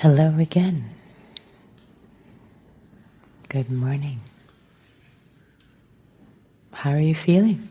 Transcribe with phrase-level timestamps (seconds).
[0.00, 0.88] Hello again.
[3.50, 4.20] Good morning.
[6.72, 7.68] How are you feeling?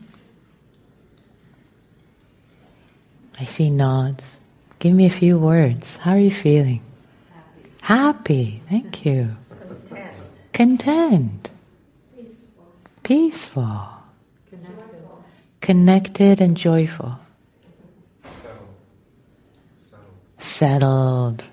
[3.40, 4.38] I see nods.
[4.78, 5.96] Give me a few words.
[5.96, 6.82] How are you feeling?
[7.82, 7.82] Happy.
[7.82, 8.62] Happy.
[8.70, 9.36] Thank you.
[9.50, 10.14] Content.
[10.52, 11.50] Content.
[12.14, 12.72] Peaceful.
[13.02, 13.88] Peaceful.
[14.48, 15.02] Connected.
[15.60, 17.18] Connected and joyful.
[20.38, 21.42] Settled.
[21.42, 21.49] Settled.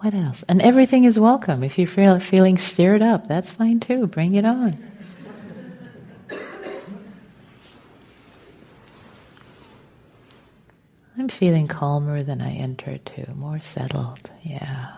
[0.00, 0.44] What else?
[0.48, 1.64] And everything is welcome.
[1.64, 4.06] If you feel feeling stirred up, that's fine too.
[4.06, 4.78] Bring it on.
[11.18, 14.30] I'm feeling calmer than I entered too, more settled.
[14.42, 14.94] Yeah.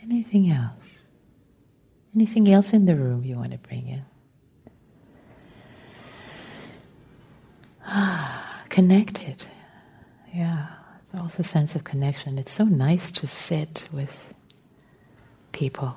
[0.00, 0.84] Anything else?
[2.14, 4.04] Anything else in the room you want to bring in?
[7.84, 9.44] Ah, connected.
[10.32, 10.81] Yeah
[11.18, 12.38] also sense of connection.
[12.38, 14.34] It's so nice to sit with
[15.52, 15.96] people.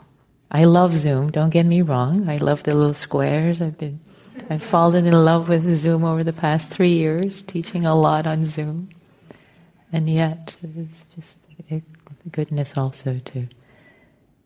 [0.51, 2.29] I love Zoom, don't get me wrong.
[2.29, 3.61] I love the little squares.
[3.61, 3.99] I've been
[4.49, 8.45] I've fallen in love with Zoom over the past three years, teaching a lot on
[8.45, 8.89] Zoom.
[9.91, 11.39] And yet it's just
[12.31, 13.47] goodness also to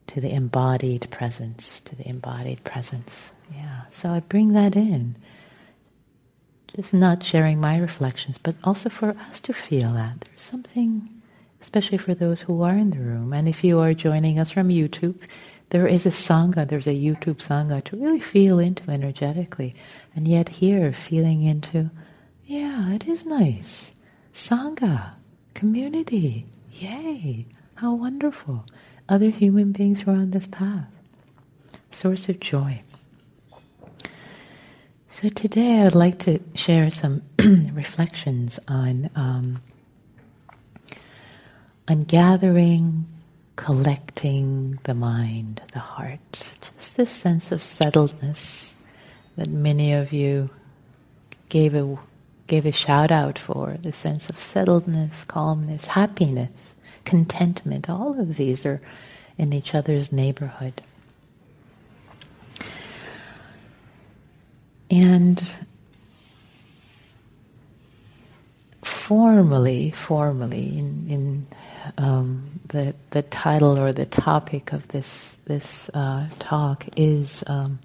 [0.07, 3.31] to the embodied presence, to the embodied presence.
[3.53, 3.81] Yeah.
[3.91, 5.15] So I bring that in
[6.75, 11.09] just not sharing my reflections, but also for us to feel that there's something,
[11.61, 13.33] especially for those who are in the room.
[13.33, 15.19] And if you are joining us from YouTube,
[15.69, 19.73] there is a Sangha, there's a YouTube Sangha to really feel into energetically.
[20.15, 21.91] And yet here, feeling into,
[22.45, 23.91] yeah, it is nice.
[24.33, 25.13] Sangha,
[25.53, 28.65] community, yay, how wonderful.
[29.07, 30.87] Other human beings who are on this path.
[31.91, 32.83] Source of joy.
[35.11, 37.23] So today I'd like to share some
[37.73, 39.59] reflections on um,
[41.87, 43.07] on gathering,
[43.55, 48.73] collecting the mind, the heart, just this sense of settledness
[49.35, 50.51] that many of you
[51.49, 51.97] gave a
[52.45, 53.77] gave a shout out for.
[53.81, 57.89] The sense of settledness, calmness, happiness, contentment.
[57.89, 58.79] All of these are
[59.39, 60.83] in each other's neighborhood.
[64.91, 65.43] And
[68.83, 71.47] formally, formally, in, in
[71.97, 77.79] um, the the title or the topic of this this uh, talk is um,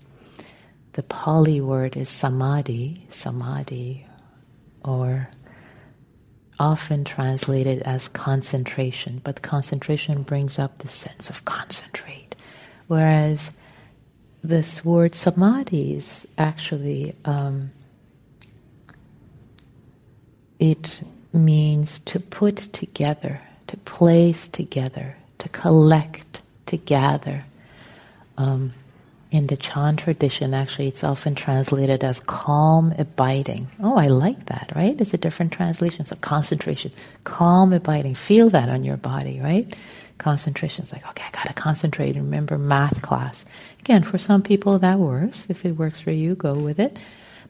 [0.94, 4.06] the Pali word is samadhi, samadhi,
[4.84, 5.28] or
[6.58, 9.20] often translated as concentration.
[9.24, 12.36] But concentration brings up the sense of concentrate,
[12.86, 13.50] whereas
[14.44, 17.70] this word samadhis actually um,
[20.58, 21.00] it
[21.32, 27.44] means to put together, to place together, to collect, to gather.
[28.38, 28.72] Um,
[29.30, 33.66] in the Chan tradition, actually, it's often translated as calm abiding.
[33.82, 34.98] Oh, I like that, right?
[35.00, 36.04] It's a different translation.
[36.04, 36.92] So concentration,
[37.24, 38.14] calm abiding.
[38.14, 39.76] Feel that on your body, right?
[40.18, 40.82] Concentration.
[40.82, 43.44] It's like, okay, I got to concentrate and remember math class.
[43.80, 45.46] Again, for some people that works.
[45.48, 46.98] If it works for you, go with it.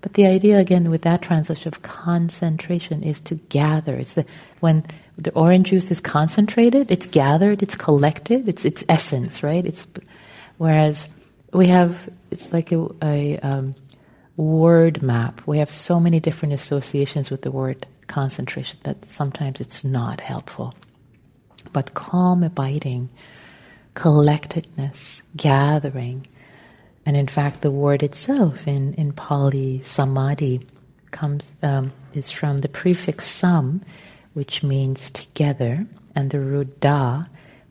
[0.00, 3.96] But the idea, again, with that translation of concentration is to gather.
[3.96, 4.26] It's the,
[4.60, 4.84] when
[5.16, 9.64] the orange juice is concentrated, it's gathered, it's collected, it's its essence, right?
[9.64, 9.86] It's,
[10.58, 11.08] whereas
[11.54, 13.72] we have, it's like a, a um,
[14.36, 15.40] word map.
[15.46, 20.74] We have so many different associations with the word concentration that sometimes it's not helpful
[21.72, 23.08] but calm abiding,
[23.94, 26.26] collectedness, gathering.
[27.06, 30.60] And in fact, the word itself in, in Pali, samadhi,
[31.10, 33.80] comes um, is from the prefix sam,
[34.32, 37.22] which means together, and the root da,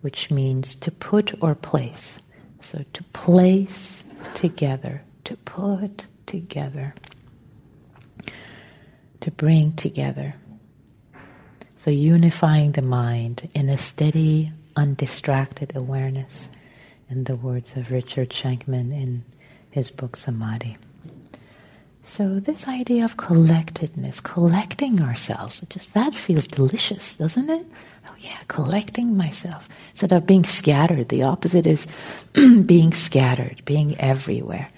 [0.01, 2.19] which means to put or place.
[2.62, 4.04] So to place
[4.34, 6.94] together, to put together,
[9.19, 10.36] to bring together.
[11.83, 16.47] So unifying the mind in a steady, undistracted awareness,
[17.09, 19.25] in the words of Richard Shankman in
[19.69, 20.77] his book Samadhi.
[22.06, 27.65] So this idea of collectedness, collecting ourselves, just that feels delicious, doesn't it?
[28.09, 29.68] Oh yeah, collecting myself.
[29.91, 31.85] Instead of being scattered, the opposite is
[32.65, 34.69] being scattered, being everywhere.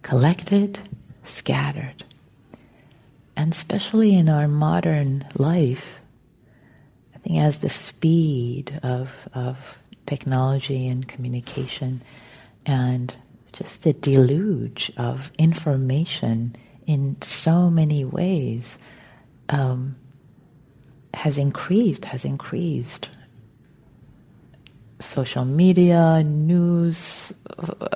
[0.00, 0.88] Collected,
[1.24, 2.04] scattered.
[3.38, 6.00] And especially in our modern life,
[7.14, 12.02] I think as the speed of, of technology and communication
[12.66, 13.14] and
[13.52, 18.76] just the deluge of information in so many ways
[19.50, 19.92] um,
[21.14, 23.08] has increased, has increased.
[24.98, 27.86] Social media, news uh,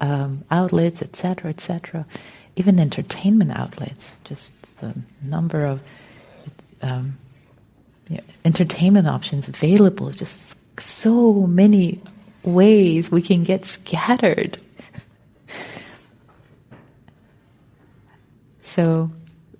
[0.00, 2.06] um, outlets, etc., etc.,
[2.54, 5.80] even entertainment outlets, just the number of
[6.82, 7.18] um,
[8.44, 12.00] entertainment options available, just so many
[12.42, 14.62] ways we can get scattered
[18.76, 19.10] So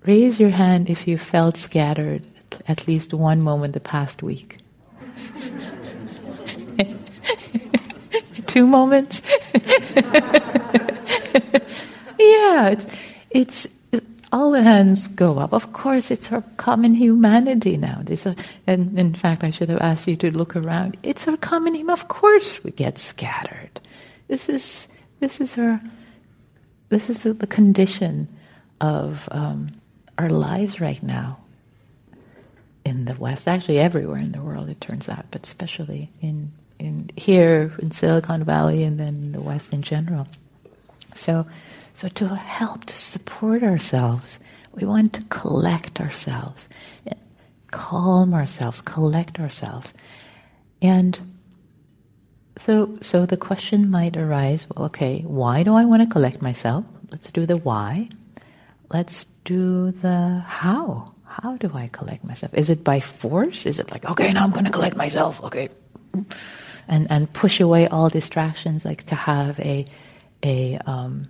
[0.03, 2.21] raise your hand if you felt scattered
[2.67, 4.57] at least one moment the past week.
[8.45, 9.23] Two moments?
[12.19, 12.85] yeah, it's,
[13.31, 13.67] it's
[14.31, 15.53] all the hands go up.
[15.53, 18.01] Of course, it's our common humanity now.
[18.03, 18.27] This,
[18.67, 20.97] and in fact, I should have asked you to look around.
[21.03, 21.93] It's our common human.
[21.93, 23.79] Of course, we get scattered.
[24.27, 24.87] This is
[25.19, 25.79] this is our
[26.89, 28.27] this is the condition
[28.79, 29.71] of um,
[30.17, 31.37] our lives right now
[32.87, 37.09] in the West, actually everywhere in the world, it turns out, but especially in, in
[37.17, 40.25] here in Silicon Valley and then the West in general.
[41.13, 41.45] So,
[41.97, 44.39] so to help to support ourselves,
[44.73, 46.69] we want to collect ourselves,
[47.71, 49.93] calm ourselves, collect ourselves,
[50.81, 51.19] and
[52.57, 54.67] so so the question might arise.
[54.69, 56.85] Well, okay, why do I want to collect myself?
[57.09, 58.09] Let's do the why
[58.89, 61.13] let's do the how.
[61.25, 62.53] How do I collect myself?
[62.55, 63.65] Is it by force?
[63.65, 65.69] Is it like, okay, now I'm going to collect myself, okay?
[66.87, 69.85] And, and push away all distractions, like to have a,
[70.43, 71.29] a, um,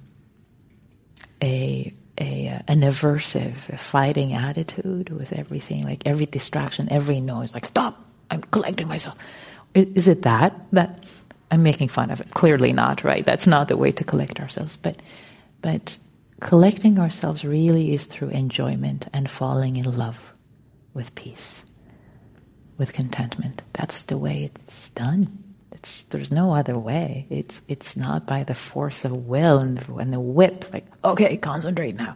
[1.42, 7.54] a, a, uh, an aversive, a fighting attitude with everything, like every distraction, every noise,
[7.54, 9.16] like, stop, I'm collecting myself.
[9.74, 10.54] Is it that?
[10.72, 11.06] That
[11.52, 12.32] I'm making fun of it.
[12.32, 13.26] Clearly not, right?
[13.26, 14.76] That's not the way to collect ourselves.
[14.76, 15.02] But,
[15.62, 15.98] but
[16.42, 20.34] collecting ourselves really is through enjoyment and falling in love
[20.94, 21.64] with peace,
[22.78, 23.62] with contentment.
[23.74, 25.44] That's the way it's done.
[25.72, 27.28] It's, there's no other way.
[27.30, 31.96] It's, it's not by the force of will and, and the whip, like, okay, concentrate
[31.96, 32.16] now.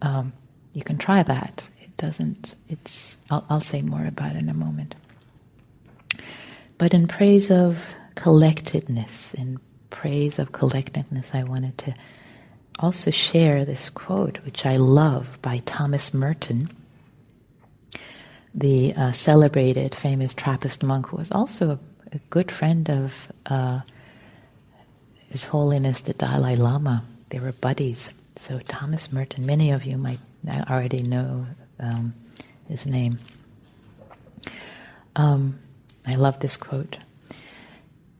[0.00, 0.32] Um,
[0.74, 1.62] you can try that.
[1.82, 4.94] It doesn't, it's, I'll, I'll say more about it in a moment.
[6.78, 7.84] But in praise of
[8.14, 9.58] collectedness, in
[9.90, 11.94] praise of collectedness, I wanted to
[12.78, 16.70] also share this quote, which I love, by Thomas Merton,
[18.54, 21.80] the uh, celebrated, famous Trappist monk who was also
[22.12, 23.14] a, good friend of
[23.46, 23.80] uh,
[25.30, 27.04] His Holiness the Dalai Lama.
[27.30, 28.12] They were buddies.
[28.36, 31.46] So Thomas Merton, many of you might already know
[31.80, 32.14] um,
[32.68, 33.18] his name.
[35.16, 35.58] Um,
[36.06, 36.98] I love this quote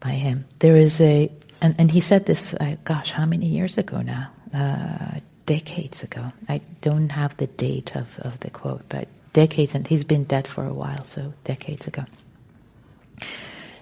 [0.01, 0.45] by him.
[0.59, 1.31] There is a,
[1.61, 4.31] and, and he said this, uh, gosh, how many years ago now?
[4.55, 6.33] uh, decades ago.
[6.49, 10.47] I don't have the date of, of the quote, but decades, and he's been dead
[10.47, 12.05] for a while, so decades ago.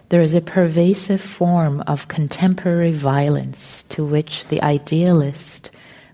[0.09, 5.71] There is a pervasive form of contemporary violence to which the idealist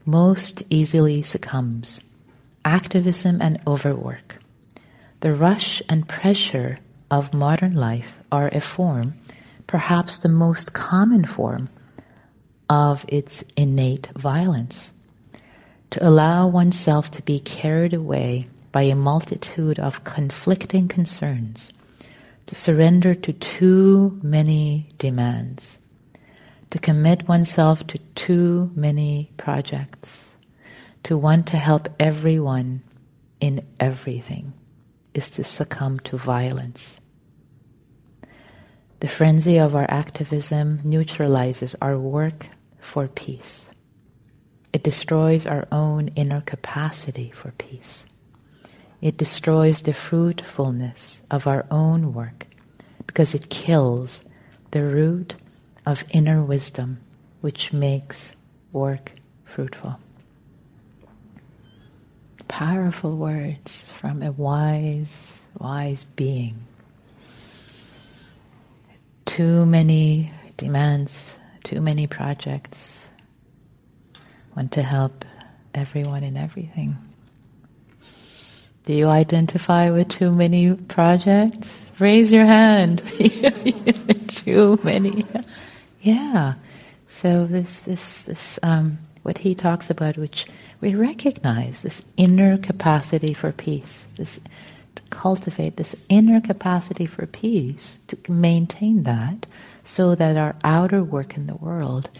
[0.06, 2.00] most easily succumbs
[2.64, 4.38] activism and overwork.
[5.20, 6.78] The rush and pressure
[7.10, 9.14] of modern life are a form,
[9.66, 11.68] perhaps the most common form,
[12.70, 14.92] of its innate violence.
[15.90, 21.70] To allow oneself to be carried away by a multitude of conflicting concerns,
[22.46, 25.78] to surrender to too many demands,
[26.70, 30.26] to commit oneself to too many projects,
[31.04, 32.82] to want to help everyone
[33.40, 34.52] in everything,
[35.14, 37.00] is to succumb to violence.
[39.00, 43.68] The frenzy of our activism neutralizes our work for peace.
[44.72, 48.06] It destroys our own inner capacity for peace.
[49.02, 52.46] It destroys the fruitfulness of our own work
[53.04, 54.24] because it kills
[54.70, 55.34] the root
[55.84, 57.00] of inner wisdom,
[57.40, 58.32] which makes
[58.72, 59.12] work
[59.44, 59.98] fruitful.
[62.46, 66.54] Powerful words from a wise, wise being.
[69.26, 73.08] Too many demands, too many projects.
[74.54, 75.24] Want to help
[75.74, 76.96] everyone and everything.
[78.84, 81.86] Do you identify with too many projects?
[81.98, 83.02] Raise your hand.
[84.28, 85.24] too many.
[86.00, 86.54] Yeah.
[87.06, 90.46] So this, this, this, um, what he talks about, which
[90.80, 94.40] we recognize this inner capacity for peace, this
[94.96, 99.46] to cultivate this inner capacity for peace, to maintain that,
[99.84, 102.10] so that our outer work in the world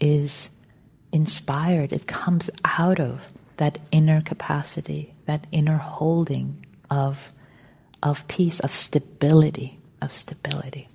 [0.00, 0.50] is
[1.12, 1.92] inspired.
[1.92, 7.30] It comes out of that inner capacity, that inner holding of,
[8.02, 10.88] of peace, of stability, of stability.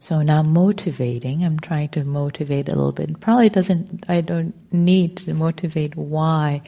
[0.00, 3.20] So now motivating, I'm trying to motivate a little bit.
[3.20, 6.62] Probably doesn't, I don't need to motivate why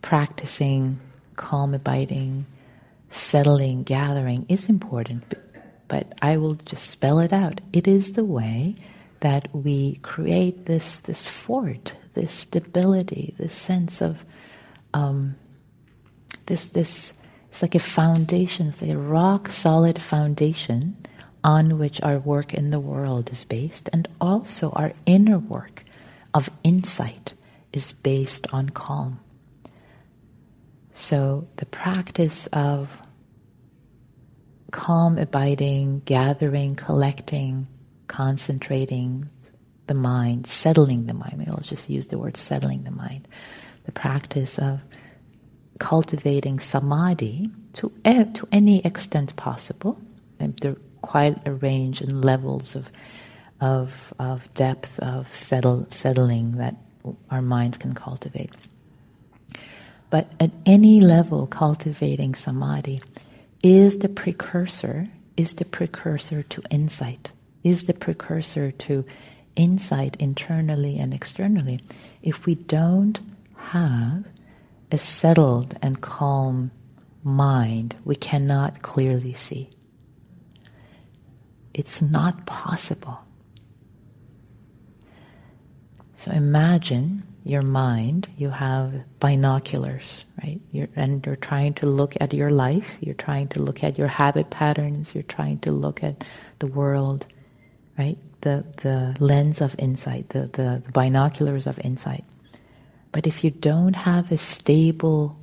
[0.00, 0.98] practicing
[1.36, 2.46] calm abiding,
[3.10, 5.34] settling, gathering is important.
[5.88, 7.60] But, I will just spell it out.
[7.74, 8.76] It is the way
[9.20, 14.24] that we create this, this fort, this stability, this sense of
[14.98, 15.36] um,
[16.46, 17.12] this, this,
[17.48, 20.96] it's like a foundation, it's like a rock solid foundation
[21.44, 25.84] on which our work in the world is based, and also our inner work
[26.34, 27.34] of insight
[27.72, 29.20] is based on calm.
[30.92, 33.00] So the practice of
[34.72, 37.68] calm abiding, gathering, collecting,
[38.08, 39.28] concentrating
[39.86, 41.44] the mind, settling the mind.
[41.46, 43.28] We'll just use the word settling the mind.
[43.88, 44.80] The practice of
[45.78, 49.98] cultivating samadhi to, to any extent possible.
[50.38, 52.92] And there quite a range and levels of,
[53.62, 56.76] of, of depth of settle, settling that
[57.30, 58.54] our minds can cultivate.
[60.10, 63.00] But at any level, cultivating samadhi
[63.62, 65.06] is the precursor,
[65.38, 67.30] is the precursor to insight,
[67.64, 69.06] is the precursor to
[69.56, 71.80] insight internally and externally.
[72.22, 73.18] If we don't
[73.68, 74.24] have
[74.90, 76.70] a settled and calm
[77.22, 79.70] mind, we cannot clearly see.
[81.74, 83.18] It's not possible.
[86.16, 90.60] So imagine your mind, you have binoculars, right?
[90.72, 94.08] You're, and you're trying to look at your life, you're trying to look at your
[94.08, 96.24] habit patterns, you're trying to look at
[96.58, 97.26] the world,
[97.96, 98.18] right?
[98.40, 102.24] The, the lens of insight, the, the, the binoculars of insight.
[103.12, 105.38] But if you don't have a stable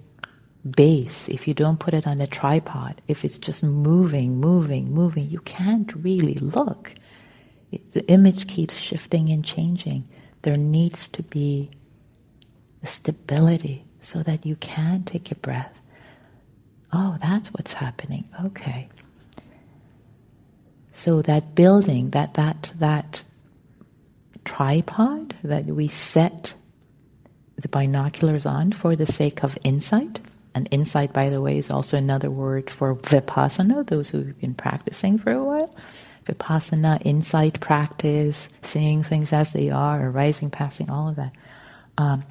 [0.69, 5.29] base, if you don't put it on a tripod, if it's just moving, moving, moving,
[5.29, 6.93] you can't really look.
[7.91, 10.07] the image keeps shifting and changing.
[10.43, 11.71] There needs to be
[12.83, 15.73] stability so that you can take a breath.
[16.93, 18.25] Oh, that's what's happening.
[18.45, 18.87] Okay.
[20.91, 23.23] So that building, that that that
[24.45, 26.53] tripod that we set
[27.57, 30.19] the binoculars on for the sake of insight,
[30.53, 35.17] and insight, by the way, is also another word for vipassana, those who've been practicing
[35.17, 35.75] for a while.
[36.25, 41.33] Vipassana, insight practice, seeing things as they are, arising, passing, all of that.
[41.97, 42.23] Um,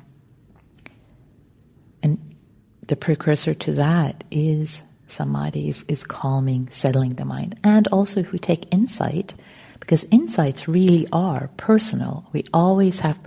[2.02, 2.19] and
[2.88, 7.59] the precursor to that is samadhi, is, is calming, settling the mind.
[7.62, 9.35] And also, if we take insight,
[9.81, 13.19] because insights really are personal, we always have,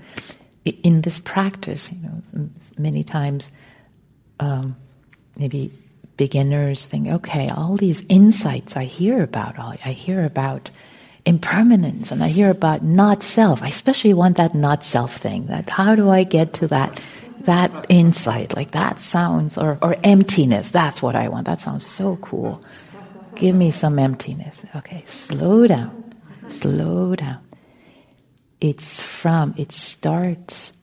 [0.69, 3.51] in this practice, you know, many times,
[4.39, 4.75] um,
[5.35, 5.71] maybe
[6.17, 10.69] beginners think, okay, all these insights I hear about, I hear about
[11.27, 13.61] impermanence and I hear about not self.
[13.61, 15.47] I especially want that not self thing.
[15.47, 17.03] That how do I get to that
[17.41, 18.55] that insight?
[18.55, 20.71] Like that sounds or or emptiness.
[20.71, 21.45] That's what I want.
[21.45, 22.63] That sounds so cool.
[23.35, 24.61] Give me some emptiness.
[24.75, 26.15] Okay, slow down.
[26.47, 27.46] Slow down.
[28.59, 30.73] It's from it starts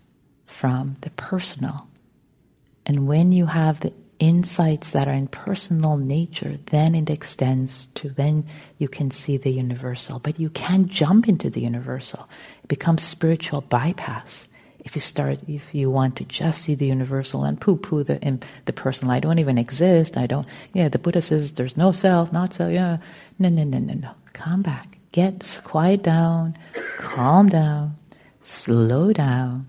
[0.46, 1.88] from the personal.
[2.86, 8.10] And when you have the insights that are in personal nature, then it extends to
[8.10, 8.46] then
[8.78, 10.18] you can see the universal.
[10.18, 12.28] But you can't jump into the universal.
[12.62, 14.46] It becomes spiritual bypass.
[14.80, 18.72] If you start, if you want to just see the universal and poo-poo the the
[18.72, 20.16] personal, I don't even exist.
[20.16, 20.46] I don't.
[20.74, 22.70] Yeah, the Buddha says there's no self, not self.
[22.70, 22.98] Yeah,
[23.38, 24.10] no, no, no, no, no.
[24.34, 24.93] Come back.
[25.14, 26.56] Get quiet down.
[26.98, 27.94] Calm down.
[28.42, 29.66] Slow down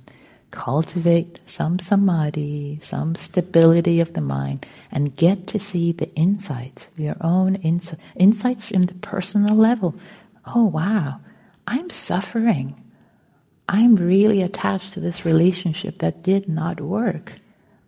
[0.55, 7.17] cultivate some samadhi, some stability of the mind, and get to see the insights, your
[7.21, 9.93] own insights, insights from the personal level.
[10.45, 11.19] Oh, wow,
[11.67, 12.81] I'm suffering.
[13.67, 17.33] I'm really attached to this relationship that did not work.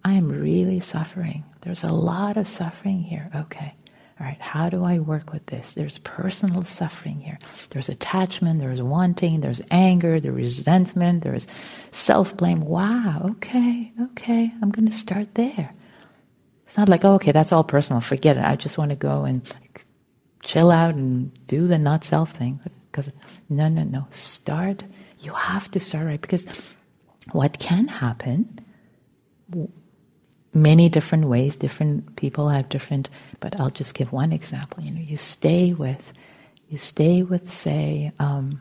[0.04, 1.46] I'm really suffering.
[1.62, 3.32] There's a lot of suffering here.
[3.34, 3.74] Okay.
[4.20, 5.76] All right, how do I work with this?
[5.76, 7.38] There's personal suffering here.
[7.70, 11.46] There's attachment, there's wanting, there's anger, there's resentment, there's
[11.92, 12.62] self blame.
[12.62, 15.72] Wow, okay, okay, I'm going to start there.
[16.66, 18.44] It's not like, oh, okay, that's all personal, forget it.
[18.44, 19.42] I just want to go and
[20.44, 22.60] chill out and do the not self thing.
[22.92, 23.12] Because,
[23.50, 24.08] no, no, no.
[24.10, 24.84] Start,
[25.20, 26.20] you have to start right.
[26.20, 26.46] Because
[27.32, 28.60] what can happen
[30.58, 31.56] many different ways.
[31.56, 33.10] Different people have different,
[33.40, 34.84] but I'll just give one example.
[34.84, 36.14] You know, you stay with,
[36.68, 38.60] you stay with, say, um,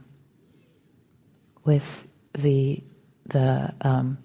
[1.64, 2.82] with the
[3.26, 4.18] the um,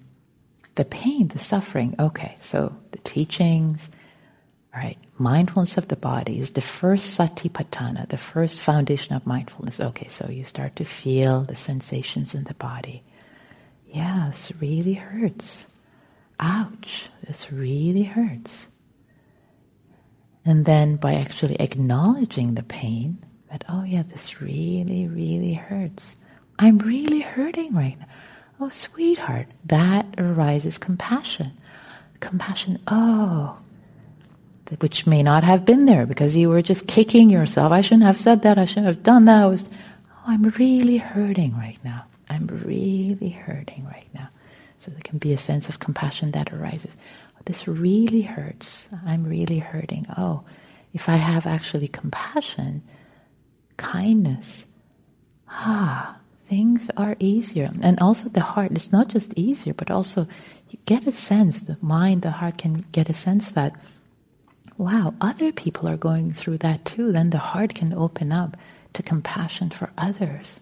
[0.76, 1.94] the pain, the suffering.
[1.98, 3.90] Okay, so the teachings.
[4.74, 9.80] All right, mindfulness of the body is the first satipatthana, the first foundation of mindfulness.
[9.80, 13.02] Okay, so you start to feel the sensations in the body.
[13.86, 15.66] Yes, really hurts
[16.42, 18.66] ouch, this really hurts.
[20.44, 23.18] And then by actually acknowledging the pain,
[23.50, 26.14] that, oh yeah, this really, really hurts.
[26.58, 28.06] I'm really hurting right now.
[28.60, 31.52] Oh, sweetheart, that arises compassion.
[32.20, 33.56] Compassion, oh,
[34.78, 37.72] which may not have been there because you were just kicking yourself.
[37.72, 38.58] I shouldn't have said that.
[38.58, 39.42] I shouldn't have done that.
[39.42, 42.04] I was, oh, I'm really hurting right now.
[42.30, 44.28] I'm really hurting right now.
[44.82, 46.96] So there can be a sense of compassion that arises.
[47.44, 48.88] This really hurts.
[49.06, 50.06] I'm really hurting.
[50.18, 50.42] Oh,
[50.92, 52.82] if I have actually compassion,
[53.76, 54.64] kindness,
[55.48, 56.16] ah,
[56.48, 57.70] things are easier.
[57.80, 60.26] And also the heart, it's not just easier, but also
[60.70, 63.80] you get a sense, the mind, the heart can get a sense that,
[64.78, 67.12] wow, other people are going through that too.
[67.12, 68.56] Then the heart can open up
[68.94, 70.60] to compassion for others.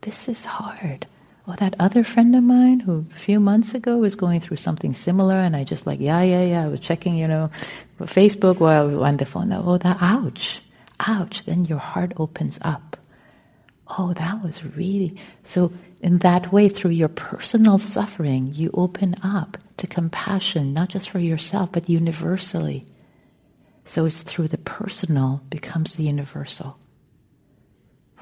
[0.00, 1.06] This is hard
[1.46, 4.94] oh, that other friend of mine who a few months ago was going through something
[4.94, 6.64] similar, and I just like, yeah, yeah, yeah.
[6.64, 7.50] I was checking, you know,
[8.00, 9.52] Facebook while on the phone.
[9.52, 10.60] Oh, that, ouch,
[11.00, 11.44] ouch.
[11.46, 12.96] Then your heart opens up.
[13.98, 15.72] Oh, that was really so.
[16.00, 21.20] In that way, through your personal suffering, you open up to compassion, not just for
[21.20, 22.84] yourself, but universally.
[23.84, 26.78] So it's through the personal becomes the universal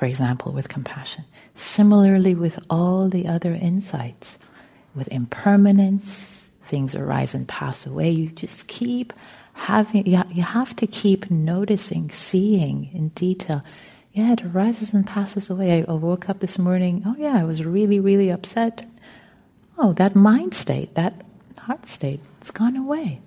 [0.01, 1.27] for example, with compassion.
[1.55, 4.39] Similarly, with all the other insights,
[4.95, 8.09] with impermanence, things arise and pass away.
[8.09, 9.13] You just keep
[9.53, 13.63] having, you have to keep noticing, seeing in detail.
[14.15, 15.85] Yeah, it arises and passes away.
[15.87, 18.87] I woke up this morning, oh yeah, I was really, really upset.
[19.77, 21.21] Oh, that mind state, that
[21.59, 23.21] heart state, it's gone away.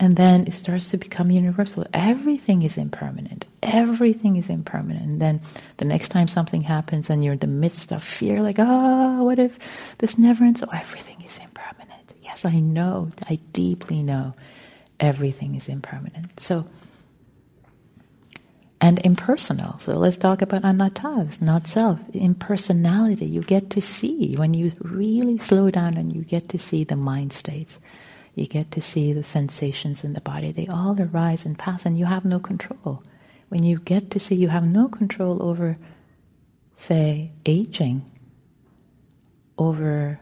[0.00, 1.86] And then it starts to become universal.
[1.94, 3.46] Everything is impermanent.
[3.62, 5.04] Everything is impermanent.
[5.04, 5.40] And then
[5.76, 9.38] the next time something happens and you're in the midst of fear, like, oh, what
[9.38, 9.58] if
[9.98, 10.62] this never ends?
[10.62, 12.12] Oh, everything is impermanent.
[12.22, 13.10] Yes, I know.
[13.30, 14.34] I deeply know
[14.98, 16.40] everything is impermanent.
[16.40, 16.66] So,
[18.80, 19.78] and impersonal.
[19.80, 22.00] So let's talk about anatta, not self.
[22.12, 26.84] Impersonality, you get to see when you really slow down and you get to see
[26.84, 27.78] the mind states
[28.34, 30.52] you get to see the sensations in the body.
[30.52, 33.02] They all arise and pass, and you have no control.
[33.48, 35.76] When you get to see you have no control over,
[36.74, 38.10] say, aging,
[39.56, 40.18] over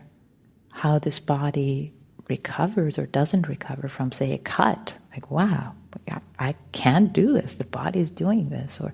[0.71, 1.95] how this body
[2.29, 5.75] recovers or doesn't recover from, say, a cut, like, wow,
[6.39, 8.93] I can't do this, the body is doing this, or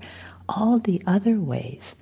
[0.49, 1.97] all the other ways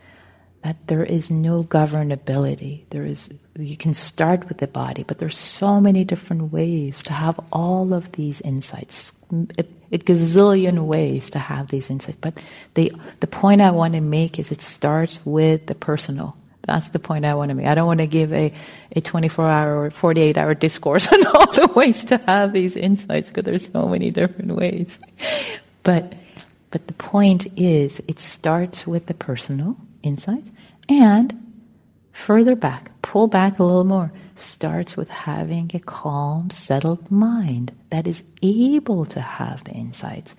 [0.62, 2.84] that there is no governability.
[2.90, 7.12] There is you can start with the body, but there's so many different ways to
[7.12, 9.12] have all of these insights.
[9.58, 12.18] A, a gazillion ways to have these insights.
[12.20, 12.42] But
[12.74, 16.36] the the point I want to make is it starts with the personal.
[16.62, 17.66] That's the point I want to make.
[17.66, 18.52] I don't want to give a,
[18.92, 23.30] a 24 hour or 48 hour discourse on all the ways to have these insights
[23.30, 24.98] because there's so many different ways.
[25.82, 26.14] But
[26.70, 30.50] but the point is it starts with the personal insights
[30.88, 31.54] and
[32.12, 38.06] further back, pull back a little more, starts with having a calm, settled mind that
[38.06, 40.34] is able to have the insights.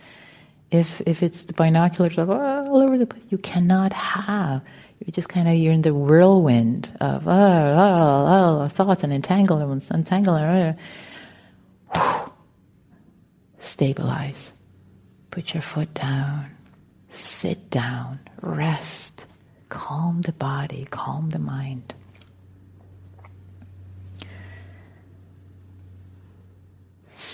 [0.69, 4.61] If, if it's the binoculars of uh, all over the place, you cannot have.
[4.99, 9.89] You're just kind of you're in the whirlwind of oh, oh, oh, thoughts and entanglements,
[9.89, 10.77] entanglement.
[11.91, 12.29] Uh,
[13.57, 14.53] Stabilize.
[15.31, 16.51] Put your foot down.
[17.09, 18.19] Sit down.
[18.43, 19.25] Rest
[19.69, 21.93] Calm the body, calm the mind.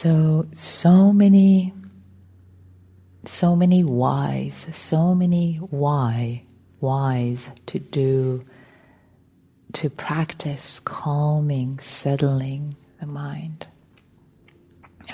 [0.04, 1.74] So, so many,
[3.24, 6.44] so many whys, so many why,
[6.82, 8.44] whys to do,
[9.72, 13.66] to practice calming, settling the mind.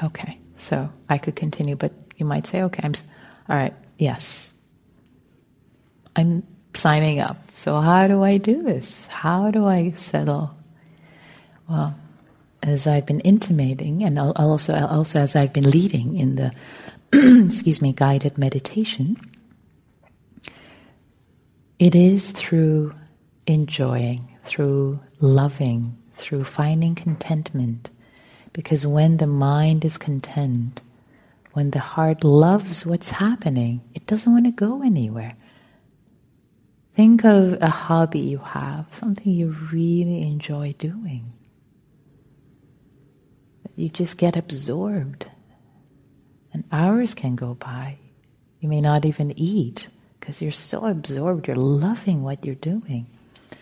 [0.01, 2.95] Okay, so I could continue, but you might say, okay, I'm,
[3.47, 4.51] all right, yes.
[6.15, 6.41] I'm
[6.73, 7.37] signing up.
[7.53, 9.05] So how do I do this?
[9.05, 10.57] How do I settle?
[11.69, 11.95] Well,
[12.63, 16.51] as I've been intimating, and also also as I've been leading in the
[17.47, 19.17] excuse me guided meditation,
[21.79, 22.93] it is through
[23.47, 27.89] enjoying, through loving, through finding contentment.
[28.51, 30.81] Because when the mind is content,
[31.53, 35.35] when the heart loves what's happening, it doesn't want to go anywhere.
[36.95, 41.33] Think of a hobby you have, something you really enjoy doing.
[43.79, 45.25] You just get absorbed,
[46.51, 47.97] and hours can go by.
[48.59, 49.87] You may not even eat
[50.19, 53.07] because you're so absorbed, you're loving what you're doing.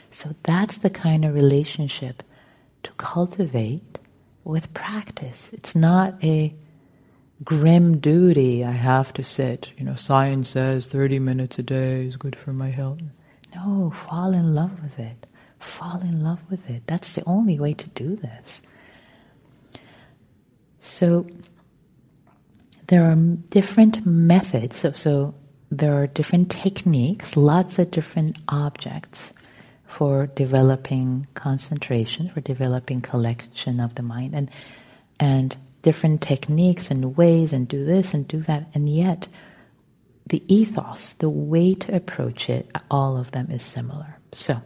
[0.10, 2.24] So that's the kind of relationship
[2.82, 4.00] to cultivate
[4.44, 5.52] with practice.
[5.54, 6.52] It's not a
[7.44, 9.70] grim duty, I have to sit.
[9.78, 13.02] You know, science says 30 minutes a day is good for my health.
[13.54, 15.28] No, fall in love with it.
[15.60, 16.82] Fall in love with it.
[16.88, 18.64] That's the only way to do this.
[20.88, 21.28] So
[22.88, 23.16] there are
[23.50, 24.78] different methods.
[24.78, 25.36] So, so
[25.70, 29.34] there are different techniques, lots of different objects
[29.86, 34.50] for developing concentration, for developing collection of the mind, and
[35.20, 39.28] and different techniques and ways, and do this and do that, and yet
[40.28, 44.18] the ethos, the way to approach it, all of them is similar.
[44.34, 44.62] So,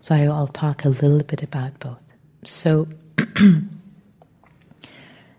[0.00, 1.98] so I'll talk a little bit about both.
[2.44, 2.86] So,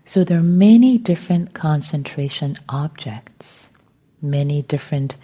[0.08, 3.68] so there are many different concentration objects,
[4.22, 5.16] many different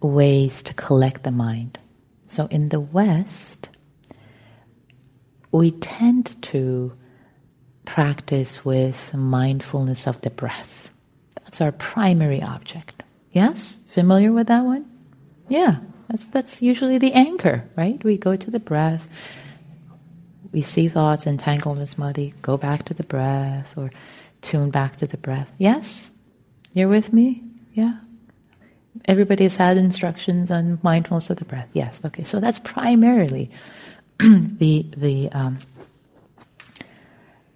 [0.00, 1.80] ways to collect the mind.
[2.28, 3.70] So in the West,
[5.50, 6.92] we tend to
[7.84, 10.90] practice with mindfulness of the breath.
[11.42, 13.02] That's our primary object.
[13.32, 13.78] Yes?
[13.88, 14.88] Familiar with that one?
[15.48, 15.78] Yeah.
[16.08, 18.00] That's, that's usually the anchor, right?
[18.04, 19.08] We go to the breath.
[20.52, 23.90] We see thoughts entangled in muddy, go back to the breath or
[24.40, 25.54] tune back to the breath.
[25.58, 26.10] Yes?
[26.72, 27.42] You're with me?
[27.74, 27.98] Yeah?
[29.04, 31.68] Everybody has had instructions on mindfulness of the breath.
[31.72, 32.00] Yes.
[32.04, 32.24] Okay.
[32.24, 33.50] So that's primarily
[34.18, 35.60] the the um,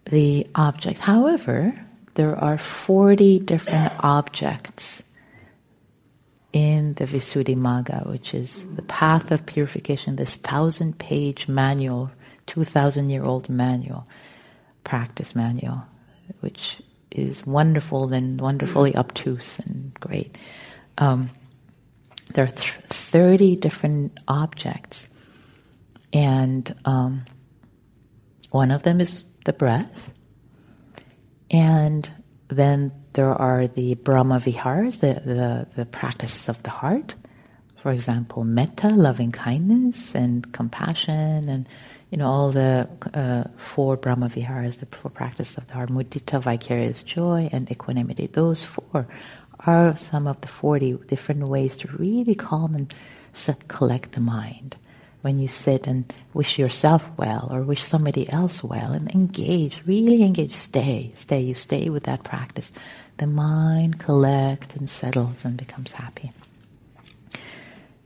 [0.06, 1.00] the object.
[1.00, 1.72] However,
[2.14, 5.02] there are 40 different objects
[6.52, 12.10] in the Visuddhimagga, which is the path of purification, this thousand page manual,
[12.46, 14.04] 2,000 year old manual,
[14.84, 15.82] practice manual,
[16.40, 16.80] which
[17.10, 20.36] is wonderful and wonderfully obtuse and great.
[20.98, 21.30] Um,
[22.32, 25.08] there are th- 30 different objects,
[26.12, 27.24] and um,
[28.50, 30.12] one of them is the breath.
[31.50, 32.10] And
[32.48, 37.14] then there are the Brahma Viharas, the, the, the practices of the heart.
[37.82, 41.68] For example, metta, loving kindness, and compassion, and
[42.16, 47.02] know all the uh, four Brahma Viharas, the four practices of the heart, mudita, vicarious
[47.02, 48.26] joy, and equanimity.
[48.26, 49.06] Those four
[49.60, 52.94] are some of the forty different ways to really calm and
[53.32, 54.76] set, collect the mind
[55.24, 60.22] when you sit and wish yourself well or wish somebody else well and engage, really
[60.22, 62.70] engage, stay, stay, you stay with that practice.
[63.16, 66.30] The mind collects and settles and becomes happy.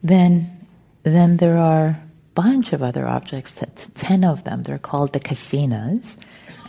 [0.00, 0.64] Then,
[1.02, 2.00] then there are
[2.42, 3.52] bunch of other objects,
[3.94, 4.58] ten of them.
[4.62, 6.16] They're called the kasinas,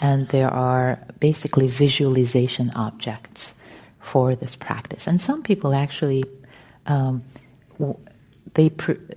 [0.02, 3.54] and there are basically visualization objects
[4.00, 5.04] for this practice.
[5.10, 6.24] And some people actually
[6.88, 7.24] um,
[8.54, 8.70] they,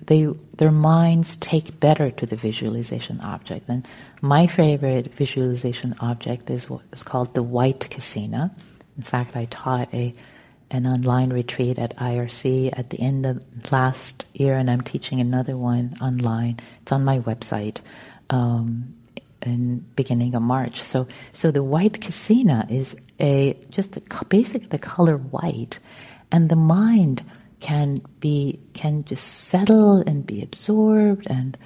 [0.02, 3.68] they, their minds take better to the visualization object.
[3.68, 3.86] And
[4.20, 8.50] my favorite visualization object is what is called the white kasina.
[8.96, 10.12] In fact, I taught a,
[10.72, 15.56] an online retreat at IRC at the end of last year, and I'm teaching another
[15.56, 16.58] one online.
[16.80, 17.80] It's on my website
[18.30, 18.94] um,
[19.42, 20.80] in beginning of March.
[20.80, 25.78] So, so the white kasina is a just a, basic the color white,
[26.32, 27.22] and the mind
[27.60, 31.56] can be can just settle and be absorbed and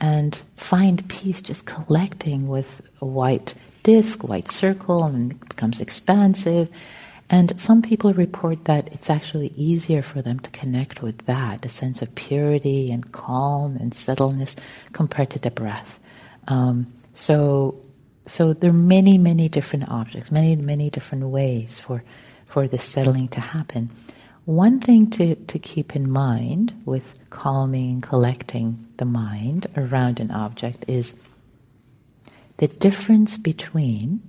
[0.00, 6.68] and find peace just collecting with a white disc, white circle, and it becomes expansive.
[7.30, 11.68] And some people report that it's actually easier for them to connect with that, a
[11.68, 14.54] sense of purity and calm and settledness
[14.92, 15.98] compared to the breath.
[16.48, 17.80] Um, so
[18.26, 22.02] so there are many, many different objects, many, many different ways for,
[22.46, 23.90] for this settling to happen.
[24.46, 30.84] One thing to, to keep in mind with calming, collecting the mind around an object
[30.88, 31.14] is
[32.58, 34.22] the difference between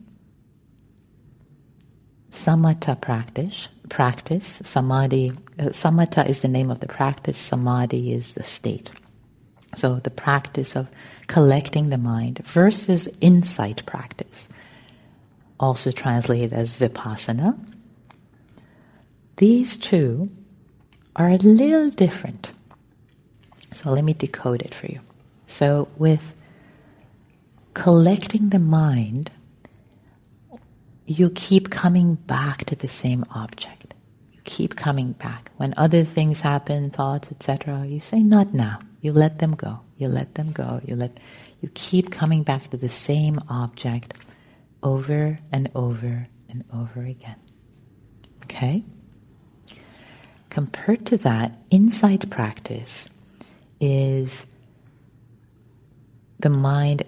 [2.35, 8.43] samatha practice, practice, samadhi, uh, samatha is the name of the practice, samadhi is the
[8.43, 8.91] state.
[9.75, 10.89] So the practice of
[11.27, 14.47] collecting the mind versus insight practice,
[15.59, 17.57] also translated as vipassana.
[19.37, 20.27] These two
[21.15, 22.51] are a little different.
[23.73, 24.99] So let me decode it for you.
[25.47, 26.33] So with
[27.73, 29.31] collecting the mind,
[31.05, 33.93] you keep coming back to the same object.
[34.33, 35.51] You keep coming back.
[35.57, 38.79] When other things happen, thoughts, etc., you say, not now.
[39.01, 39.81] You let them go.
[39.97, 40.81] You let them go.
[40.85, 41.19] You let
[41.61, 44.15] you keep coming back to the same object
[44.81, 47.37] over and over and over again.
[48.43, 48.83] Okay?
[50.49, 53.07] Compared to that, insight practice
[53.79, 54.45] is
[56.39, 57.03] the mind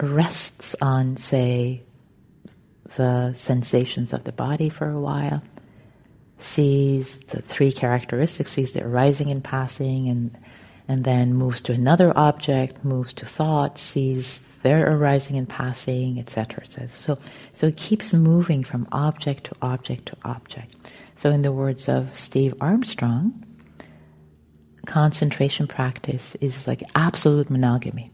[0.00, 1.83] rests on, say,
[2.96, 5.40] the sensations of the body for a while,
[6.38, 10.36] sees the three characteristics, sees the arising and passing, and
[10.86, 16.64] and then moves to another object, moves to thought, sees their arising and passing, etc.
[16.64, 16.88] etc.
[16.88, 17.16] So,
[17.52, 20.74] so it keeps moving from object to object to object.
[21.14, 23.44] So, in the words of Steve Armstrong,
[24.86, 28.10] concentration practice is like absolute monogamy.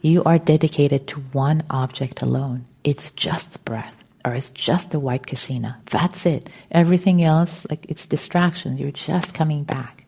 [0.00, 2.64] You are dedicated to one object alone.
[2.90, 5.76] It's just the breath, or it's just the white kasina.
[5.90, 6.48] That's it.
[6.70, 8.80] Everything else, like it's distractions.
[8.80, 10.06] You're just coming back.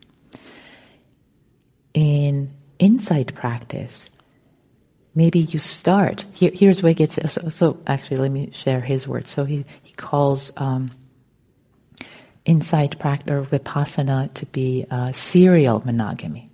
[1.93, 4.09] In insight practice,
[5.15, 6.25] maybe you start.
[6.33, 7.17] Here, here's where it gets.
[7.35, 9.31] So, so, actually, let me share his words.
[9.31, 10.51] So he he calls.
[10.57, 10.85] Um,
[12.47, 16.47] insight practice or vipassana to be serial monogamy.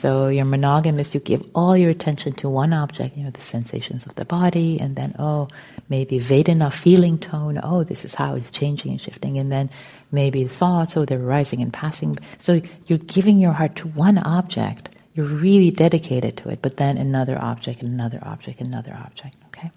[0.00, 4.06] So you're monogamous, you give all your attention to one object, you know, the sensations
[4.06, 5.48] of the body, and then, oh,
[5.90, 9.68] maybe Vedana feeling tone, oh, this is how it's changing and shifting, and then
[10.10, 12.16] maybe thoughts, oh, they're rising and passing.
[12.38, 16.96] So you're giving your heart to one object, you're really dedicated to it, but then
[16.96, 19.70] another object, another object, another object, okay?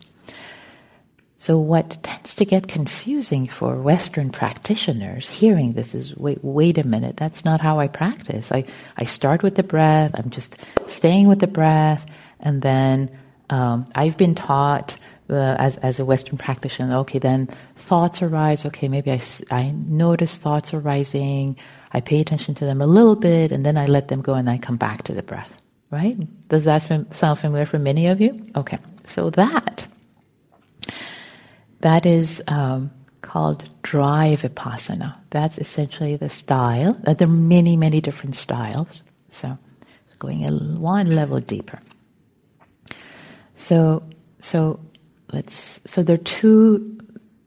[1.44, 6.88] So, what tends to get confusing for Western practitioners hearing this is wait, wait a
[6.88, 8.50] minute, that's not how I practice.
[8.50, 8.64] I,
[8.96, 12.06] I start with the breath, I'm just staying with the breath,
[12.40, 13.12] and then
[13.50, 14.96] um, I've been taught
[15.30, 20.38] uh, as, as a Western practitioner, okay, then thoughts arise, okay, maybe I, I notice
[20.38, 21.58] thoughts arising,
[21.92, 24.50] I pay attention to them a little bit, and then I let them go and
[24.50, 25.58] I come back to the breath,
[25.92, 26.16] right?
[26.48, 28.34] Does that sound familiar for many of you?
[28.56, 29.88] Okay, so that
[31.84, 32.90] that is um,
[33.22, 35.20] called dry vipassana.
[35.32, 36.98] That's essentially the style.
[37.06, 39.04] Uh, there are many, many different styles.
[39.30, 39.58] So,
[40.18, 41.80] going a, one level deeper.
[43.56, 44.02] So,
[44.40, 44.80] so
[45.34, 45.82] let's.
[45.86, 46.98] So there are two.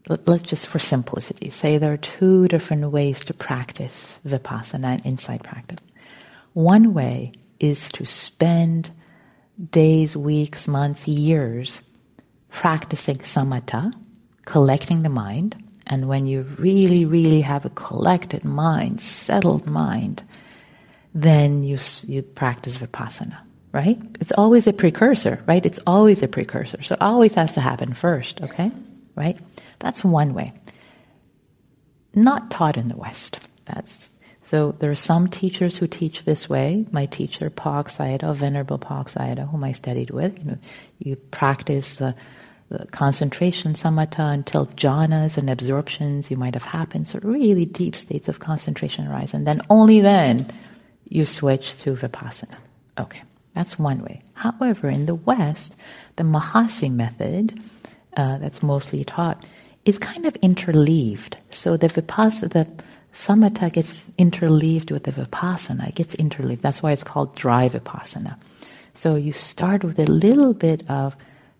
[0.08, 5.06] Let, let's just, for simplicity, say there are two different ways to practice vipassana and
[5.06, 5.80] insight practice.
[6.52, 8.90] One way is to spend
[9.70, 11.80] days, weeks, months, years
[12.50, 13.92] practicing samatha,
[14.46, 15.62] collecting the mind.
[15.86, 20.22] And when you really, really have a collected mind, settled mind,
[21.14, 23.38] then you, you practice vipassana,
[23.72, 23.98] right?
[24.20, 25.64] It's always a precursor, right?
[25.64, 26.82] It's always a precursor.
[26.82, 28.72] So it always has to happen first, okay?
[29.14, 29.38] Right?
[29.78, 30.54] That's one way.
[32.14, 33.46] Not taught in the West.
[33.66, 36.86] That's so there are some teachers who teach this way.
[36.92, 40.58] My teacher, Pa-Auk Sayadaw, Venerable Pa-Auk Sayadaw, whom I studied with, you know,
[41.00, 42.14] you practice the the
[42.90, 47.06] concentration samatha until jhanas and absorptions you might have happened.
[47.06, 50.46] So really deep states of concentration arise, and then only then
[51.08, 52.56] you switch to vipassana.
[52.98, 53.22] Okay,
[53.54, 54.22] that's one way.
[54.34, 55.76] However, in the West,
[56.16, 57.62] the Mahasi method
[58.16, 59.44] uh, that's mostly taught
[59.84, 61.36] is kind of interleaved.
[61.50, 62.66] So the vipassana, the
[63.12, 65.88] samatha gets interleaved with the vipassana.
[65.88, 66.62] It gets interleaved.
[66.62, 68.36] That's why it's called dry vipassana.
[68.94, 71.16] So you start with a little bit of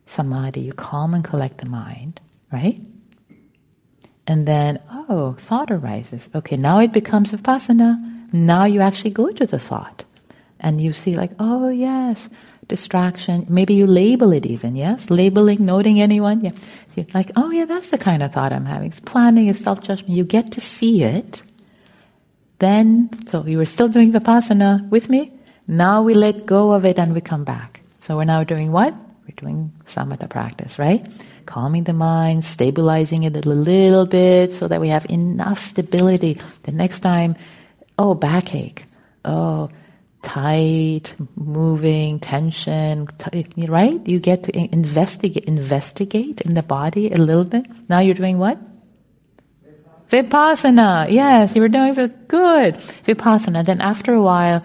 [0.06, 2.20] samadhi, you calm and collect the mind,
[2.52, 2.80] right?
[4.26, 6.28] And then, oh, thought arises.
[6.34, 8.32] Okay, now it becomes vipassana.
[8.32, 10.04] Now you actually go to the thought.
[10.58, 12.28] And you see, like, oh, yes,
[12.66, 13.46] distraction.
[13.48, 15.10] Maybe you label it even, yes?
[15.10, 16.40] Labeling, noting anyone.
[16.40, 16.52] Yeah.
[16.96, 18.88] You're like, oh, yeah, that's the kind of thought I'm having.
[18.88, 20.14] It's planning, it's self judgment.
[20.14, 21.42] You get to see it.
[22.58, 25.32] Then, so you were still doing vipassana with me.
[25.68, 27.80] Now we let go of it and we come back.
[28.00, 28.94] So we're now doing what?
[29.26, 31.04] We're doing samatha practice, right?
[31.46, 36.40] Calming the mind, stabilizing it a little bit so that we have enough stability.
[36.62, 37.34] The next time,
[37.98, 38.84] oh, backache.
[39.24, 39.68] Oh,
[40.22, 44.00] tight, moving, tension, t- right?
[44.06, 47.66] You get to investigate, investigate in the body a little bit.
[47.88, 48.58] Now you're doing what?
[50.08, 51.10] Vipassana.
[51.10, 51.94] Yes, you were doing
[52.28, 52.74] good.
[53.06, 53.64] Vipassana.
[53.64, 54.62] Then after a while,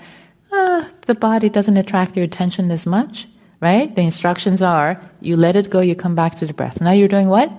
[0.51, 3.27] uh, the body doesn't attract your attention as much,
[3.61, 3.95] right?
[3.95, 6.81] The instructions are you let it go, you come back to the breath.
[6.81, 7.49] Now you're doing what?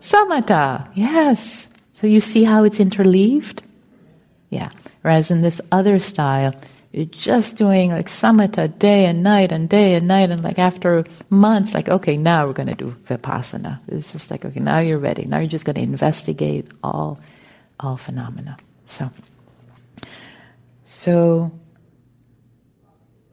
[0.00, 0.90] Samatha.
[0.94, 1.68] Yes.
[1.92, 3.62] So you see how it's interleaved?
[4.50, 4.70] Yeah.
[5.02, 6.54] Whereas in this other style,
[6.92, 11.04] you're just doing like samatha day and night and day and night, and like after
[11.30, 13.80] months, like, okay, now we're going to do vipassana.
[13.88, 15.24] It's just like, okay, now you're ready.
[15.24, 17.18] Now you're just going to investigate all,
[17.80, 18.58] all phenomena.
[18.86, 19.10] So,
[20.84, 21.50] so,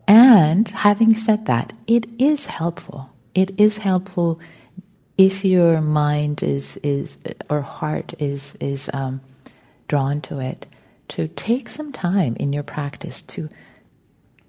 [0.09, 3.11] and having said that, it is helpful.
[3.35, 4.39] It is helpful
[5.17, 7.17] if your mind is is
[7.49, 9.21] or heart is is um,
[9.87, 10.65] drawn to it
[11.09, 13.49] to take some time in your practice to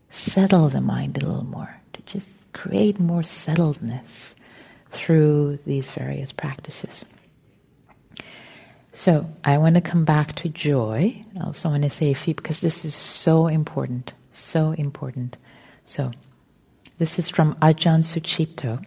[0.09, 4.35] settle the mind a little more, to just create more settledness
[4.91, 7.05] through these various practices.
[8.93, 11.21] So I want to come back to joy.
[11.39, 15.37] I also want to say a few because this is so important, so important.
[15.85, 16.13] So
[16.99, 18.85] this is from Ajahn Sucitto,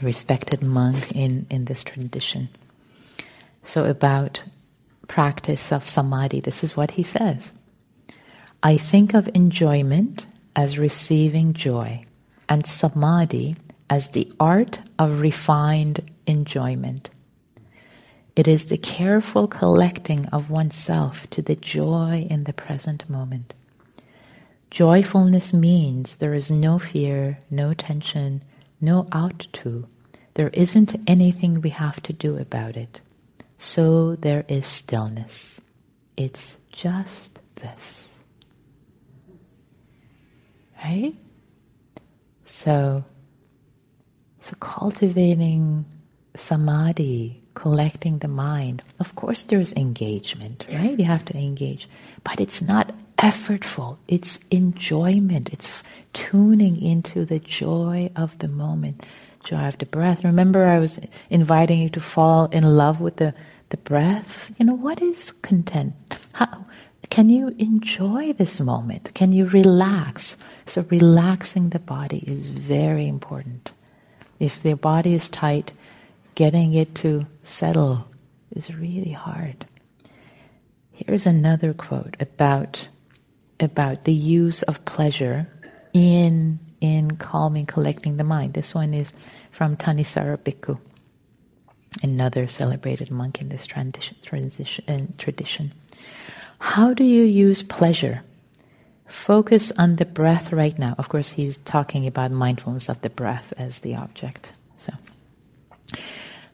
[0.00, 2.48] a respected monk in, in this tradition.
[3.64, 4.42] So about
[5.08, 7.52] practice of samadhi, this is what he says.
[8.62, 12.04] I think of enjoyment as receiving joy,
[12.48, 13.56] and samadhi
[13.88, 17.10] as the art of refined enjoyment.
[18.34, 23.54] It is the careful collecting of oneself to the joy in the present moment.
[24.72, 28.42] Joyfulness means there is no fear, no tension,
[28.80, 29.86] no out to.
[30.32, 33.02] There isn't anything we have to do about it.
[33.58, 35.60] So there is stillness.
[36.16, 38.08] It's just this.
[40.82, 41.16] Right?
[42.46, 43.04] So,
[44.40, 45.84] so cultivating
[46.34, 48.82] samadhi, collecting the mind.
[49.00, 50.98] Of course, there's engagement, right?
[50.98, 51.90] You have to engage,
[52.24, 53.98] but it's not effortful.
[54.08, 55.50] It's enjoyment.
[55.52, 59.06] It's tuning into the joy of the moment,
[59.44, 60.24] joy of the breath.
[60.24, 60.98] Remember, I was
[61.30, 63.34] inviting you to fall in love with the
[63.72, 64.54] the breath.
[64.58, 65.94] You know, what is content?
[66.34, 66.66] How
[67.10, 69.12] can you enjoy this moment?
[69.14, 70.36] Can you relax?
[70.66, 73.72] So, relaxing the body is very important.
[74.38, 75.72] If the body is tight,
[76.34, 78.06] getting it to settle
[78.54, 79.66] is really hard.
[80.92, 82.88] Here's another quote about,
[83.62, 85.46] about the use of pleasure
[85.92, 88.54] in, in calming, collecting the mind.
[88.54, 89.12] This one is
[89.52, 90.78] from Thanissaro Bhikkhu
[92.02, 95.72] another celebrated monk in this transition, transition, uh, tradition.
[96.58, 98.22] How do you use pleasure?
[99.06, 100.94] Focus on the breath right now.
[100.96, 104.52] Of course, he's talking about mindfulness of the breath as the object.
[104.78, 104.92] So,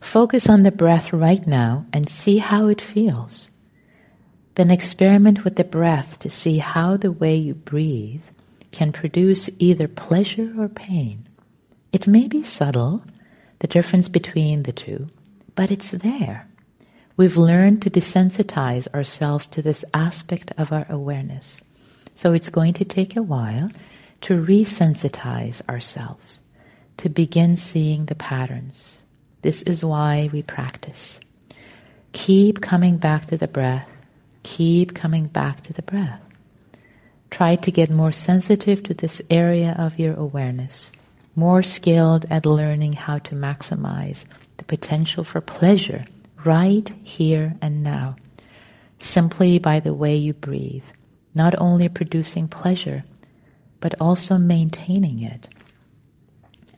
[0.01, 3.51] focus on the breath right now and see how it feels.
[4.59, 8.25] Then experiment with the breath to see how the way you breathe
[8.73, 11.29] can produce either pleasure or pain.
[11.92, 13.05] It may be subtle,
[13.61, 15.11] the difference between the two,
[15.55, 16.49] but it's there.
[17.16, 21.61] We've learned to desensitize ourselves to this aspect of our awareness.
[22.16, 23.71] So it's going to take a while
[24.23, 26.40] to resensitize ourselves,
[26.97, 29.03] to begin seeing the patterns.
[29.42, 31.21] This is why we practice.
[32.12, 33.88] Keep coming back to the breath.
[34.49, 36.23] Keep coming back to the breath.
[37.31, 40.91] Try to get more sensitive to this area of your awareness,
[41.37, 44.25] more skilled at learning how to maximize
[44.57, 46.07] the potential for pleasure
[46.47, 48.17] right here and now,
[48.99, 50.89] simply by the way you breathe,
[51.35, 53.05] not only producing pleasure,
[53.81, 55.46] but also maintaining it.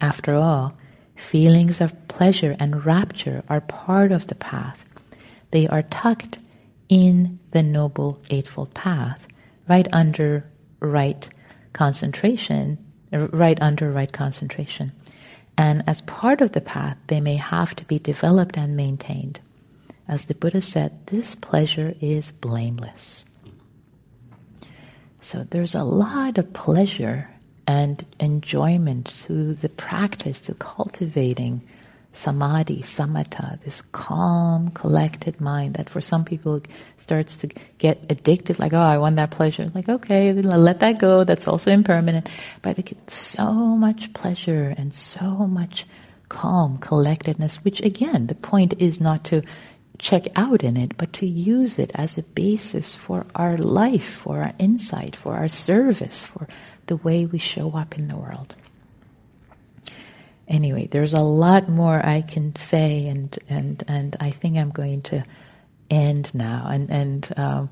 [0.00, 0.76] After all,
[1.14, 4.84] feelings of pleasure and rapture are part of the path.
[5.52, 6.40] They are tucked
[6.90, 9.26] in the Noble Eightfold Path,
[9.68, 10.44] right under
[10.80, 11.26] right
[11.72, 12.76] concentration,
[13.12, 14.92] right under right concentration.
[15.56, 19.40] And as part of the path, they may have to be developed and maintained.
[20.08, 23.24] As the Buddha said, this pleasure is blameless.
[25.20, 27.30] So there's a lot of pleasure
[27.66, 31.62] and enjoyment to the practice, to cultivating
[32.12, 36.60] samadhi, samatha, this calm, collected mind that for some people
[36.98, 37.46] starts to
[37.78, 39.70] get addictive, like, oh, I want that pleasure.
[39.74, 42.28] Like, okay, let that go, that's also impermanent.
[42.62, 45.86] But they get so much pleasure and so much
[46.28, 49.42] calm, collectedness, which again, the point is not to
[49.98, 54.42] check out in it, but to use it as a basis for our life, for
[54.42, 56.48] our insight, for our service, for
[56.86, 58.54] the way we show up in the world
[60.50, 65.02] anyway, there's a lot more I can say, and and and I think I'm going
[65.02, 65.24] to
[65.88, 66.68] end now.
[66.70, 67.70] And and um,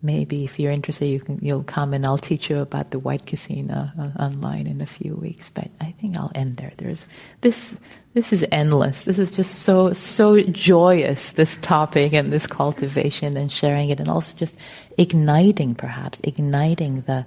[0.00, 3.26] maybe if you're interested, you can you'll come and I'll teach you about the White
[3.26, 5.50] Kasina uh, online in a few weeks.
[5.50, 6.72] But I think I'll end there.
[6.78, 7.06] There's
[7.40, 7.74] this.
[8.12, 9.04] This is endless.
[9.04, 11.32] This is just so so joyous.
[11.32, 14.56] This topic and this cultivation and sharing it, and also just
[14.96, 17.26] igniting, perhaps igniting the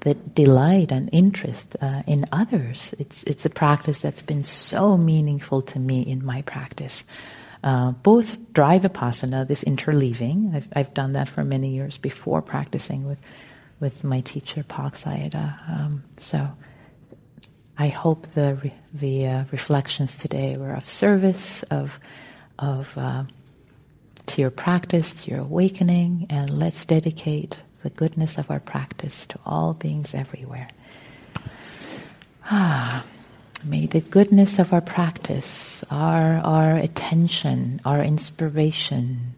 [0.00, 2.94] the delight and interest uh, in others.
[2.98, 7.04] It's it's a practice that's been so meaningful to me in my practice.
[7.62, 10.54] Uh, both drive vipassana, this interleaving.
[10.54, 13.18] I've I've done that for many years before practicing with
[13.80, 15.70] with my teacher Pa-Auk Sayadaw.
[15.70, 16.48] Um, so
[17.78, 21.98] I hope the re- the uh, reflections today were of service of
[22.58, 23.24] of uh,
[24.26, 29.38] to your practice, to your awakening, and let's dedicate the goodness of our practice to
[29.46, 30.68] all beings everywhere.
[32.44, 33.04] Ah,
[33.64, 39.34] may the goodness of our practice, our, our attention, our inspiration,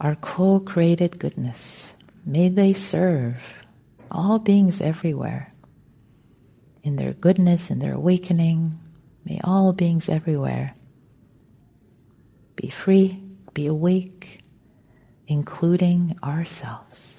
[0.00, 1.94] our co created goodness,
[2.24, 3.36] may they serve
[4.10, 5.52] all beings everywhere
[6.82, 8.78] in their goodness, in their awakening.
[9.24, 10.72] May all beings everywhere
[12.56, 13.22] be free,
[13.54, 14.39] be awake,
[15.30, 17.18] including ourselves.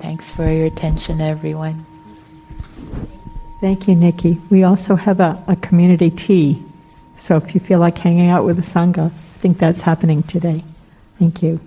[0.00, 1.84] Thanks for your attention, everyone.
[3.60, 4.40] Thank you, Nikki.
[4.48, 6.62] We also have a, a community tea.
[7.18, 10.62] So if you feel like hanging out with the Sangha, I think that's happening today.
[11.18, 11.60] Thank you.